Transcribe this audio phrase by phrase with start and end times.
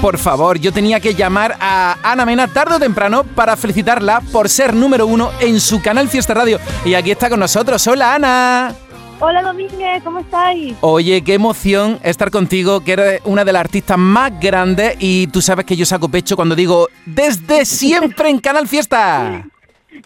[0.00, 4.48] por favor, yo tenía que llamar a Ana Mena tarde o temprano para felicitarla por
[4.48, 6.58] ser número uno en su canal Fiesta Radio.
[6.84, 7.84] Y aquí está con nosotros.
[7.86, 8.74] Hola, Ana.
[9.20, 10.76] Hola Domínguez, ¿cómo estáis?
[10.80, 15.42] Oye, qué emoción estar contigo, que eres una de las artistas más grandes y tú
[15.42, 19.44] sabes que yo saco pecho cuando digo desde siempre en Canal Fiesta.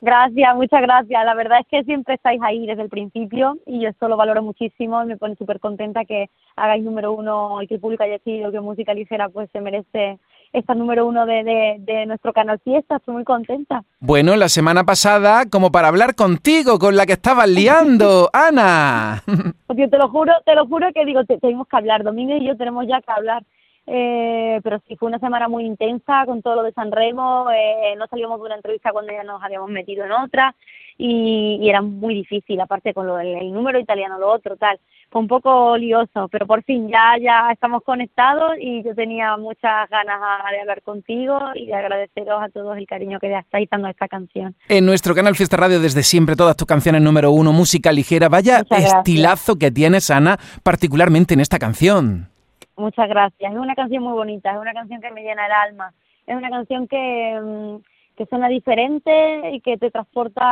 [0.00, 1.24] Gracias, muchas gracias.
[1.24, 4.42] La verdad es que siempre estáis ahí desde el principio y yo esto lo valoro
[4.42, 8.14] muchísimo y me pone súper contenta que hagáis número uno y que el público haya
[8.14, 10.18] decidido que Música Ligera pues se merece
[10.52, 12.96] esta número uno de, de, nuestro canal Fiesta.
[12.96, 13.82] Estoy muy contenta.
[14.00, 19.22] Bueno, la semana pasada, como para hablar contigo, con la que estabas liando, Ana.
[19.66, 22.02] Porque te lo juro, te lo juro que digo, tenemos que hablar.
[22.02, 23.42] Domingo y yo tenemos ya que hablar.
[23.86, 27.46] Eh, pero sí, fue una semana muy intensa con todo lo de San Remo.
[27.50, 30.54] Eh, no salíamos de una entrevista cuando ya nos habíamos metido en otra
[30.98, 34.78] y, era muy difícil, aparte con lo del número italiano, lo otro, tal.
[35.10, 39.88] Fue un poco lioso, pero por fin ya, ya estamos conectados y yo tenía muchas
[39.90, 43.88] ganas de hablar contigo y de agradeceros a todos el cariño que le estáis dando
[43.88, 44.54] a esta canción.
[44.68, 48.28] En nuestro canal Fiesta Radio, desde siempre, todas tus canciones número uno, música ligera.
[48.28, 52.31] Vaya estilazo que tienes, Ana, particularmente en esta canción.
[52.76, 53.52] Muchas gracias.
[53.52, 55.92] Es una canción muy bonita, es una canción que me llena el alma.
[56.26, 57.76] Es una canción que, mm,
[58.16, 60.42] que suena diferente y que te transporta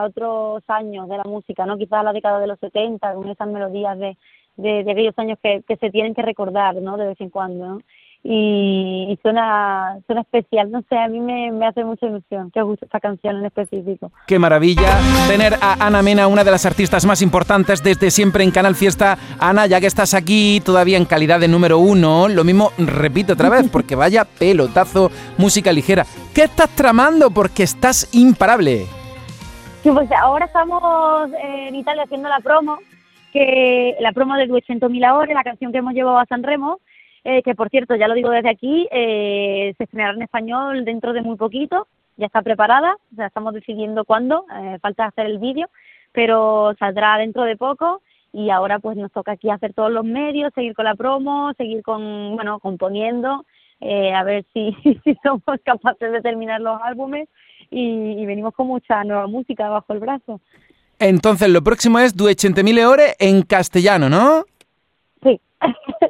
[0.00, 1.76] a otros años de la música, ¿no?
[1.78, 4.16] Quizás a la década de los 70, con esas melodías de,
[4.56, 6.96] de, de aquellos años que, que se tienen que recordar, ¿no?
[6.96, 7.78] De vez en cuando, ¿no?
[8.28, 10.70] Y, suena, suena especial.
[10.70, 13.44] No sé, a mí me, me, hace mucha ilusión que os guste esta canción en
[13.44, 14.10] específico.
[14.26, 18.50] Qué maravilla tener a Ana Mena, una de las artistas más importantes desde siempre en
[18.50, 19.16] Canal Fiesta.
[19.38, 23.48] Ana, ya que estás aquí todavía en calidad de número uno, lo mismo repito otra
[23.48, 26.04] vez, porque vaya pelotazo, música ligera.
[26.34, 27.30] ¿Qué estás tramando?
[27.30, 28.86] Porque estás imparable.
[29.84, 32.78] Sí, pues ahora estamos en Italia haciendo la promo,
[33.32, 36.80] que la promo de 200.000 horas, la canción que hemos llevado a San Remo
[37.28, 41.12] eh, que por cierto, ya lo digo desde aquí, eh, se estrenará en español dentro
[41.12, 45.68] de muy poquito, ya está preparada, sea, estamos decidiendo cuándo, eh, falta hacer el vídeo,
[46.12, 48.00] pero saldrá dentro de poco
[48.32, 51.82] y ahora pues nos toca aquí hacer todos los medios, seguir con la promo, seguir
[51.82, 53.44] con, bueno, componiendo,
[53.80, 54.72] a ver si,
[55.24, 57.28] somos capaces de terminar los álbumes
[57.72, 60.40] y, venimos con mucha nueva música bajo el brazo.
[61.00, 64.44] Entonces, lo próximo es 200.000 Eure en castellano, ¿no?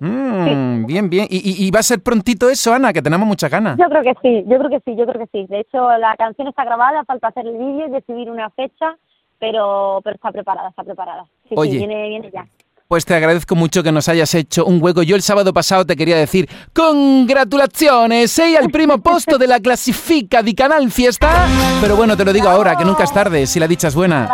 [0.01, 1.27] Mm, bien, bien.
[1.31, 2.93] ¿Y, va a ser prontito eso, Ana?
[2.93, 3.79] Que tenemos muchas ganas.
[3.79, 5.47] Yo creo que sí, yo creo que sí, yo creo que sí.
[5.49, 8.97] De hecho, la canción está grabada, falta hacer el vídeo y decidir una fecha,
[9.39, 11.25] pero, pero está preparada, está preparada.
[11.49, 12.47] Sí, Oye, viene, viene ya.
[12.89, 15.03] Pues te agradezco mucho que nos hayas hecho un hueco.
[15.03, 20.41] Yo el sábado pasado te quería decir congratulaciones, sei al primo posto de la clasifica
[20.41, 21.49] di Canal Fiesta.
[21.81, 24.29] Pero bueno, te lo digo ahora, que nunca es tarde, si la dicha es buena.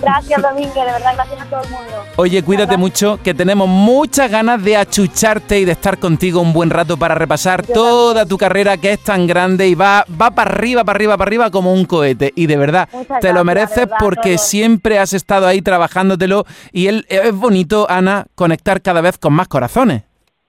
[0.00, 2.04] Gracias, Domingo, de verdad, gracias a todo el mundo.
[2.16, 6.70] Oye, cuídate mucho, que tenemos muchas ganas de achucharte y de estar contigo un buen
[6.70, 10.84] rato para repasar toda tu carrera que es tan grande y va, va para arriba,
[10.84, 12.32] para arriba, para arriba como un cohete.
[12.36, 12.88] Y de verdad,
[13.20, 19.00] te lo mereces porque siempre has estado ahí trabajándotelo y es bonito, Ana, conectar cada
[19.00, 20.02] vez con más corazones.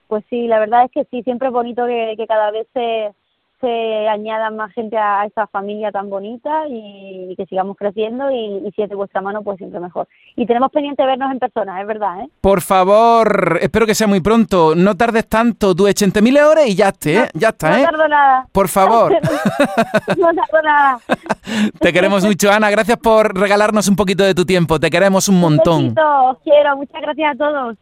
[0.08, 3.12] Pues sí, la verdad es que sí, siempre es bonito que, que cada vez se
[3.60, 8.82] se añada más gente a esta familia tan bonita y, que sigamos creciendo y, si
[8.82, 10.08] es de vuestra mano pues siempre mejor.
[10.36, 12.28] Y tenemos pendiente vernos en persona, es verdad, ¿eh?
[12.40, 16.88] Por favor, espero que sea muy pronto, no tardes tanto, tú 80.000 horas y ya
[16.88, 17.28] esté, ¿eh?
[17.34, 17.82] ya está, ¿eh?
[17.82, 18.46] No tardo nada.
[18.52, 19.12] Por favor.
[20.16, 20.98] no tardo nada.
[21.80, 25.40] Te queremos mucho, Ana, gracias por regalarnos un poquito de tu tiempo, te queremos un
[25.40, 25.86] montón.
[25.86, 27.76] Un os quiero, muchas gracias a todos.